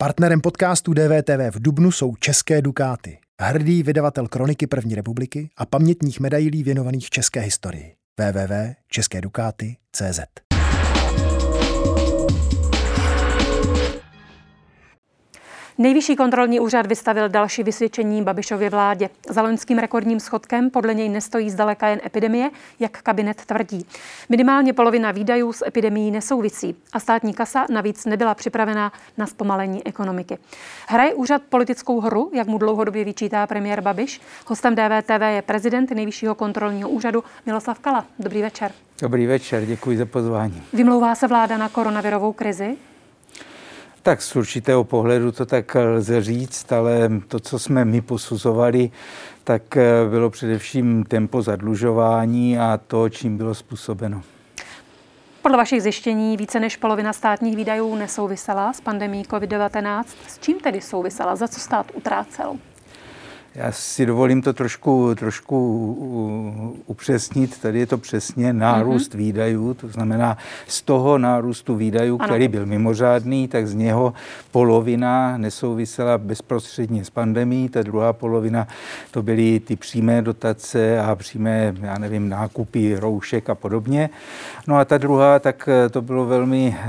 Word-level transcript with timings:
Partnerem 0.00 0.40
podcastu 0.40 0.94
DVTV 0.94 1.50
v 1.50 1.62
Dubnu 1.62 1.92
jsou 1.92 2.16
České 2.16 2.62
Dukáty, 2.62 3.18
hrdý 3.40 3.82
vydavatel 3.82 4.28
kroniky 4.28 4.66
první 4.66 4.94
republiky 4.94 5.50
a 5.56 5.66
pamětních 5.66 6.20
medailí 6.20 6.62
věnovaných 6.62 7.10
české 7.10 7.40
historii. 7.40 7.94
www.českédukáty.cz 8.18 10.49
Nejvyšší 15.80 16.16
kontrolní 16.16 16.60
úřad 16.60 16.86
vystavil 16.86 17.28
další 17.28 17.62
vysvědčení 17.62 18.22
Babišově 18.22 18.70
vládě. 18.70 19.10
Za 19.28 19.42
loňským 19.42 19.78
rekordním 19.78 20.20
schodkem 20.20 20.70
podle 20.70 20.94
něj 20.94 21.08
nestojí 21.08 21.50
zdaleka 21.50 21.88
jen 21.88 22.00
epidemie, 22.04 22.50
jak 22.78 23.02
kabinet 23.02 23.44
tvrdí. 23.44 23.86
Minimálně 24.28 24.72
polovina 24.72 25.12
výdajů 25.12 25.52
s 25.52 25.66
epidemií 25.66 26.10
nesouvisí 26.10 26.76
a 26.92 27.00
státní 27.00 27.34
kasa 27.34 27.66
navíc 27.70 28.04
nebyla 28.04 28.34
připravená 28.34 28.92
na 29.18 29.26
zpomalení 29.26 29.86
ekonomiky. 29.86 30.38
Hraje 30.88 31.14
úřad 31.14 31.42
politickou 31.48 32.00
hru, 32.00 32.30
jak 32.34 32.46
mu 32.46 32.58
dlouhodobě 32.58 33.04
vyčítá 33.04 33.46
premiér 33.46 33.80
Babiš. 33.80 34.20
Hostem 34.46 34.74
DVTV 34.74 35.22
je 35.28 35.42
prezident 35.42 35.90
Nejvyššího 35.90 36.34
kontrolního 36.34 36.88
úřadu 36.88 37.24
Miloslav 37.46 37.78
Kala. 37.78 38.06
Dobrý 38.18 38.42
večer. 38.42 38.72
Dobrý 39.02 39.26
večer, 39.26 39.66
děkuji 39.66 39.96
za 39.96 40.06
pozvání. 40.06 40.62
Vymlouvá 40.72 41.14
se 41.14 41.26
vláda 41.26 41.58
na 41.58 41.68
koronavirovou 41.68 42.32
krizi? 42.32 42.76
Tak 44.02 44.22
z 44.22 44.36
určitého 44.36 44.84
pohledu 44.84 45.32
to 45.32 45.46
tak 45.46 45.74
lze 45.74 46.22
říct, 46.22 46.72
ale 46.72 47.10
to, 47.28 47.40
co 47.40 47.58
jsme 47.58 47.84
my 47.84 48.00
posuzovali, 48.00 48.90
tak 49.44 49.76
eh, 49.76 49.90
bylo 50.10 50.30
především 50.30 51.04
tempo 51.04 51.42
zadlužování 51.42 52.58
a 52.58 52.80
to, 52.86 53.08
čím 53.08 53.36
bylo 53.36 53.54
způsobeno. 53.54 54.22
Podle 55.42 55.56
vašich 55.56 55.82
zjištění 55.82 56.36
více 56.36 56.60
než 56.60 56.76
polovina 56.76 57.12
státních 57.12 57.56
výdajů 57.56 57.94
nesouvisela 57.94 58.72
s 58.72 58.80
pandemí 58.80 59.22
COVID-19. 59.24 60.04
S 60.28 60.38
čím 60.38 60.60
tedy 60.60 60.80
souvisela? 60.80 61.36
Za 61.36 61.48
co 61.48 61.60
stát 61.60 61.86
utrácel? 61.94 62.56
Já 63.54 63.72
si 63.72 64.06
dovolím 64.06 64.42
to 64.42 64.52
trošku, 64.52 65.14
trošku 65.14 66.76
upřesnit. 66.86 67.60
Tady 67.60 67.78
je 67.78 67.86
to 67.86 67.98
přesně 67.98 68.52
nárůst 68.52 69.12
mm-hmm. 69.12 69.18
výdajů, 69.18 69.74
to 69.74 69.88
znamená 69.88 70.36
z 70.66 70.82
toho 70.82 71.18
nárůstu 71.18 71.74
výdajů, 71.74 72.16
ano. 72.20 72.28
který 72.28 72.48
byl 72.48 72.66
mimořádný, 72.66 73.48
tak 73.48 73.66
z 73.66 73.74
něho 73.74 74.12
polovina 74.50 75.36
nesouvisela 75.36 76.18
bezprostředně 76.18 77.04
s 77.04 77.10
pandemí, 77.10 77.68
ta 77.68 77.82
druhá 77.82 78.12
polovina 78.12 78.68
to 79.10 79.22
byly 79.22 79.60
ty 79.60 79.76
přímé 79.76 80.22
dotace 80.22 81.00
a 81.00 81.14
přímé, 81.14 81.74
já 81.80 81.98
nevím, 81.98 82.28
nákupy 82.28 82.96
roušek 82.96 83.50
a 83.50 83.54
podobně. 83.54 84.10
No 84.66 84.76
a 84.76 84.84
ta 84.84 84.98
druhá, 84.98 85.38
tak 85.38 85.68
eh, 85.68 85.88
to 85.88 86.02
bylo 86.02 86.26
velmi, 86.26 86.76
eh, 86.82 86.88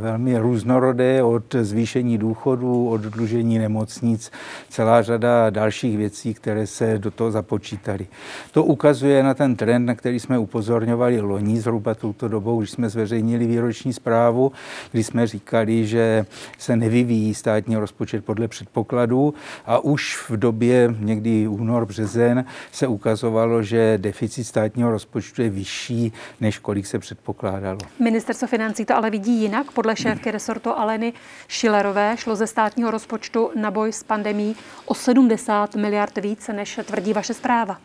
velmi 0.00 0.38
různorodé 0.38 1.22
od 1.22 1.54
zvýšení 1.54 2.18
důchodů, 2.18 2.88
od 2.88 3.00
dlužení 3.00 3.58
nemocnic, 3.58 4.30
celá 4.68 5.02
řada 5.02 5.50
dalších 5.50 5.90
věcí, 6.00 6.34
které 6.34 6.66
se 6.66 6.98
do 6.98 7.10
toho 7.10 7.30
započítaly. 7.30 8.06
To 8.52 8.64
ukazuje 8.64 9.22
na 9.22 9.34
ten 9.34 9.56
trend, 9.56 9.86
na 9.86 9.94
který 9.94 10.20
jsme 10.20 10.38
upozorňovali 10.38 11.20
loni 11.20 11.60
zhruba 11.60 11.94
touto 11.94 12.28
dobou, 12.28 12.58
když 12.58 12.70
jsme 12.70 12.88
zveřejnili 12.88 13.46
výroční 13.46 13.92
zprávu, 13.92 14.52
kdy 14.92 15.04
jsme 15.04 15.26
říkali, 15.26 15.86
že 15.86 16.26
se 16.58 16.76
nevyvíjí 16.76 17.34
státní 17.34 17.76
rozpočet 17.76 18.24
podle 18.24 18.48
předpokladů 18.48 19.34
a 19.66 19.78
už 19.78 20.30
v 20.30 20.36
době 20.36 20.94
někdy 20.98 21.48
únor, 21.48 21.86
březen 21.86 22.44
se 22.72 22.86
ukazovalo, 22.86 23.62
že 23.62 23.98
deficit 23.98 24.44
státního 24.44 24.90
rozpočtu 24.90 25.42
je 25.42 25.50
vyšší, 25.50 26.12
než 26.40 26.58
kolik 26.58 26.86
se 26.86 26.98
předpokládalo. 26.98 27.78
Ministerstvo 27.98 28.48
financí 28.48 28.84
to 28.84 28.96
ale 28.96 29.10
vidí 29.10 29.40
jinak. 29.40 29.70
Podle 29.70 29.96
šéfky 29.96 30.30
resortu 30.30 30.70
Aleny 30.70 31.12
Šilerové 31.48 32.16
šlo 32.16 32.36
ze 32.36 32.46
státního 32.46 32.90
rozpočtu 32.90 33.50
na 33.60 33.70
boj 33.70 33.92
s 33.92 34.02
pandemí 34.02 34.56
o 34.86 34.94
70 34.94 35.76
miliard 35.80 36.18
více, 36.18 36.52
než 36.52 36.80
tvrdí 36.84 37.12
vaše 37.12 37.34
zpráva? 37.34 37.80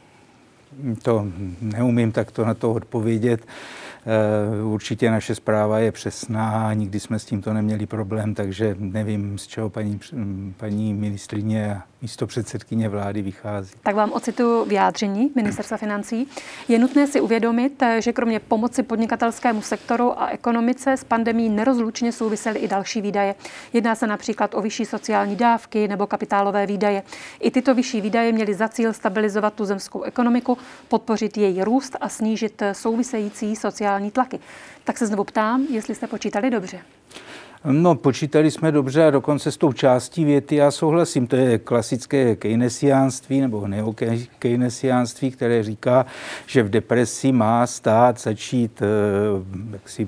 To 1.02 1.26
neumím 1.62 2.12
takto 2.12 2.46
na 2.46 2.54
to 2.54 2.72
odpovědět. 2.72 3.46
Eh, 4.08 4.64
určitě 4.64 5.12
naše 5.12 5.36
zpráva 5.36 5.80
je 5.80 5.92
přesná, 5.92 6.74
nikdy 6.74 7.00
jsme 7.00 7.20
s 7.20 7.26
tímto 7.26 7.54
neměli 7.54 7.86
problém, 7.86 8.36
takže 8.36 8.76
nevím, 8.80 9.38
z 9.38 9.48
čeho 9.48 9.70
paní, 9.70 10.00
paní 10.58 10.94
ministrině 10.94 11.76
a 11.76 11.84
místo 12.02 12.28
předsedkyně 12.28 12.90
vlády 12.90 13.22
vychází. 13.22 13.72
Tak 13.84 13.96
vám 13.96 14.12
ocituju 14.12 14.66
vyjádření 14.66 15.32
ministerstva 15.36 15.78
financí. 15.78 16.28
Je 16.68 16.80
nutné 16.80 17.08
si 17.08 17.22
uvědomit, 17.22 17.84
že 18.00 18.14
kromě 18.14 18.40
pomoci 18.40 18.84
podnikatelskému 18.84 19.62
sektoru 19.62 20.22
a 20.22 20.28
ekonomice 20.30 20.94
s 20.94 21.04
pandemí 21.04 21.50
nerozlučně 21.50 22.12
souvisely 22.12 22.60
i 22.60 22.68
další 22.68 23.02
výdaje. 23.02 23.36
Jedná 23.74 23.96
se 23.96 24.08
například 24.08 24.54
o 24.54 24.62
vyšší 24.62 24.86
sociální 24.86 25.36
dávky 25.36 25.88
nebo 25.88 26.08
kapitálové 26.08 26.66
výdaje. 26.66 27.04
I 27.40 27.52
tyto 27.52 27.76
vyšší 27.76 28.02
výdaje 28.02 28.32
měly 28.32 28.54
za 28.54 28.68
cíl 28.68 28.94
stabilizovat 28.94 29.54
tu 29.54 29.66
zemskou 29.66 30.04
ekonomiku, 30.04 30.58
podpořit 30.88 31.38
její 31.38 31.64
růst 31.64 31.96
a 32.02 32.10
snížit 32.10 32.64
související 32.72 33.56
sociální 33.56 33.95
sociální 33.96 34.12
tlaky. 34.12 34.40
Tak 34.84 34.98
se 34.98 35.08
znovu 35.08 35.24
ptám, 35.24 35.62
jestli 35.70 35.96
jste 35.96 36.08
počítali 36.08 36.50
dobře. 36.50 36.80
No, 37.66 37.96
počítali 37.96 38.52
jsme 38.52 38.72
dobře 38.72 39.06
a 39.06 39.12
dokonce 39.12 39.52
s 39.52 39.58
tou 39.58 39.74
částí 39.74 40.26
věty 40.26 40.56
já 40.56 40.72
souhlasím. 40.72 41.28
To 41.28 41.36
je 41.36 41.58
klasické 41.58 42.36
keynesiánství 42.36 43.42
nebo 43.42 43.68
neokeynesiánství, 43.68 45.32
které 45.32 45.64
říká, 45.64 46.06
že 46.46 46.64
v 46.64 46.70
depresi 46.70 47.32
má 47.32 47.68
stát 47.68 48.20
začít 48.20 48.82
eh, 48.82 48.86
jaksi, 49.72 50.08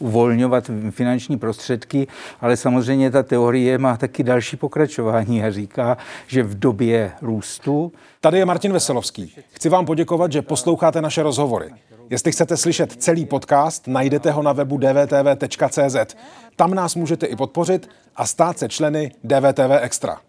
uvolňovat 0.00 0.70
finanční 0.90 1.38
prostředky, 1.38 2.06
ale 2.40 2.56
samozřejmě 2.56 3.10
ta 3.10 3.22
teorie 3.22 3.78
má 3.78 3.96
taky 3.96 4.22
další 4.22 4.56
pokračování 4.56 5.42
a 5.42 5.50
říká, 5.50 5.96
že 6.26 6.42
v 6.42 6.58
době 6.58 7.12
růstu. 7.22 7.92
Tady 8.20 8.38
je 8.38 8.44
Martin 8.44 8.72
Veselovský. 8.72 9.34
Chci 9.52 9.68
vám 9.68 9.86
poděkovat, 9.86 10.32
že 10.32 10.42
posloucháte 10.42 11.02
naše 11.02 11.22
rozhovory. 11.22 11.70
Jestli 12.10 12.32
chcete 12.32 12.56
slyšet 12.56 12.92
celý 12.92 13.26
podcast, 13.26 13.86
najdete 13.86 14.30
ho 14.30 14.42
na 14.42 14.52
webu 14.52 14.78
dvtv.cz. 14.78 16.16
Tam 16.56 16.74
nás 16.74 16.94
můžete 16.94 17.26
i 17.26 17.36
podpořit 17.36 17.88
a 18.16 18.26
stát 18.26 18.58
se 18.58 18.68
členy 18.68 19.12
DVTV 19.24 19.70
Extra. 19.80 20.20